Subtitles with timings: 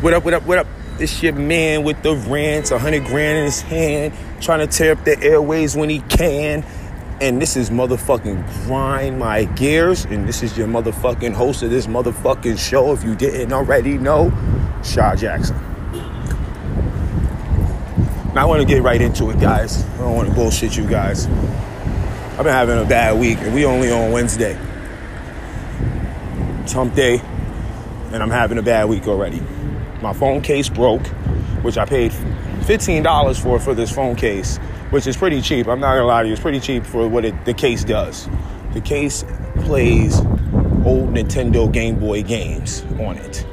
[0.00, 0.66] What up, what up, what up?
[0.96, 4.92] This your man with the rants, a hundred grand in his hand, trying to tear
[4.92, 6.64] up the airways when he can.
[7.20, 10.06] And this is motherfucking Grind My Gears.
[10.06, 12.94] And this is your motherfucking host of this motherfucking show.
[12.94, 14.32] If you didn't already know,
[14.82, 15.56] Shaw Jackson.
[18.32, 19.84] Now I want to get right into it, guys.
[19.84, 21.26] I don't want to bullshit you guys.
[21.26, 24.58] I've been having a bad week, and we only on Wednesday.
[26.62, 27.20] It's hump day,
[28.12, 29.42] and I'm having a bad week already.
[30.02, 31.06] My phone case broke,
[31.62, 32.12] which I paid
[32.62, 34.58] $15 for for this phone case,
[34.90, 35.66] which is pretty cheap.
[35.68, 38.28] I'm not gonna lie to you, it's pretty cheap for what it, the case does.
[38.72, 39.24] The case
[39.62, 40.20] plays
[40.84, 43.46] old Nintendo Game Boy games on it.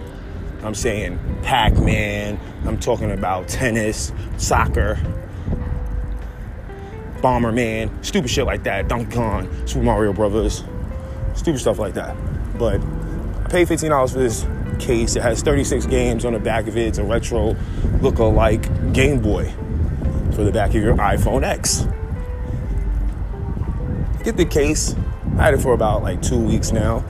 [0.63, 4.97] I'm saying Pac Man, I'm talking about tennis, soccer,
[7.17, 10.63] Bomberman, stupid shit like that, Donkey Kong, Super Mario Brothers,
[11.35, 12.15] stupid stuff like that.
[12.57, 12.81] But
[13.43, 14.45] I paid $15 for this
[14.79, 15.15] case.
[15.15, 16.87] It has 36 games on the back of it.
[16.87, 17.55] It's a retro
[18.01, 19.51] look-alike Game Boy
[20.33, 21.87] for the back of your iPhone X.
[24.23, 24.95] Get the case.
[25.37, 27.03] I had it for about like two weeks now.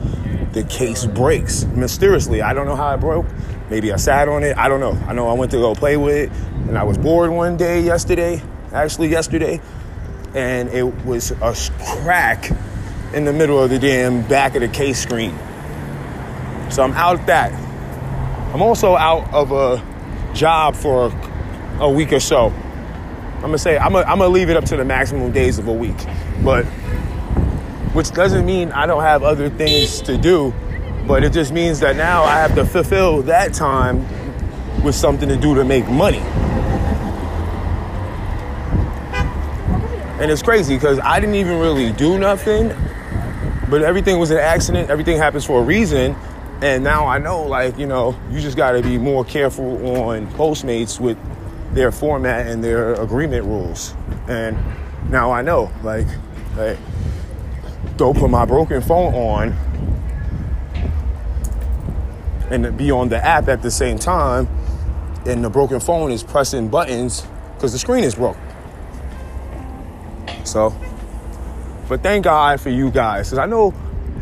[0.53, 2.42] The case breaks mysteriously.
[2.42, 3.25] I don't know how it broke.
[3.70, 4.58] Maybe I sat on it.
[4.58, 4.94] I don't know.
[5.08, 6.31] I know I went to go play with it
[6.67, 8.42] and I was bored one day yesterday,
[8.73, 9.61] actually yesterday,
[10.36, 11.55] and it was a
[12.02, 12.52] crack
[13.14, 15.38] in the middle of the damn back of the case screen.
[16.70, 17.52] So I'm out of that.
[18.54, 19.84] I'm also out of a
[20.34, 21.12] job for
[21.80, 22.48] a week or so.
[22.48, 25.68] I'm gonna say I'm gonna, I'm gonna leave it up to the maximum days of
[25.68, 25.98] a week,
[26.44, 26.66] but
[27.94, 30.54] which doesn't mean I don't have other things to do,
[31.08, 34.06] but it just means that now I have to fulfill that time
[34.84, 36.22] with something to do to make money.
[40.20, 42.70] And it's crazy because I didn't even really do nothing,
[43.70, 44.90] but everything was an accident.
[44.90, 46.16] Everything happens for a reason.
[46.61, 50.25] And now I know, like, you know, you just got to be more careful on
[50.33, 51.17] Postmates with
[51.73, 53.93] their format and their agreement rules.
[54.27, 54.58] And
[55.11, 56.08] now I know, like,
[56.55, 56.77] like
[57.95, 59.55] don't put my broken phone on
[62.49, 64.48] and be on the app at the same time.
[65.27, 68.37] And the broken phone is pressing buttons because the screen is broke.
[70.43, 70.76] So,
[71.87, 73.27] but thank God for you guys.
[73.27, 73.73] Because I know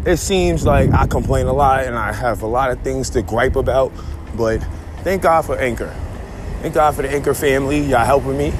[0.05, 3.23] it seems like I complain a lot and I have a lot of things to
[3.23, 3.91] gripe about,
[4.35, 4.59] but
[4.99, 5.93] thank God for Anchor.
[6.61, 7.79] Thank God for the Anchor family.
[7.81, 8.53] Y'all helping me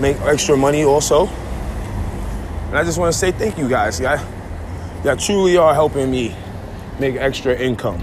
[0.00, 1.26] make extra money also.
[1.26, 4.00] And I just want to say thank you guys.
[4.00, 4.20] Y'all,
[5.04, 6.36] y'all truly are helping me
[6.98, 8.02] make extra income.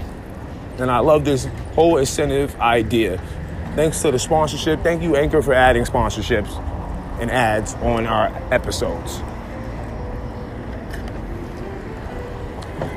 [0.78, 3.18] And I love this whole incentive idea.
[3.74, 4.82] Thanks to the sponsorship.
[4.82, 6.50] Thank you, Anchor, for adding sponsorships
[7.20, 9.20] and ads on our episodes.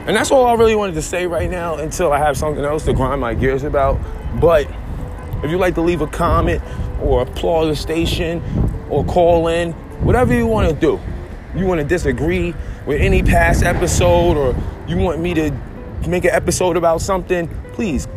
[0.09, 2.83] And that's all I really wanted to say right now until I have something else
[2.85, 3.99] to grind my gears about.
[4.41, 4.67] But
[5.43, 6.63] if you'd like to leave a comment
[6.99, 8.41] or applaud the station
[8.89, 10.99] or call in, whatever you want to do,
[11.55, 12.55] you want to disagree
[12.87, 14.55] with any past episode or
[14.87, 15.51] you want me to
[16.07, 18.07] make an episode about something, please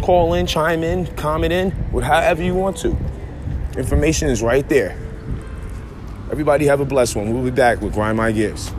[0.00, 2.96] call in, chime in, comment in, however you want to.
[3.76, 4.98] Information is right there.
[6.32, 7.34] Everybody have a blessed one.
[7.34, 8.72] We'll be back with Grind My Gears.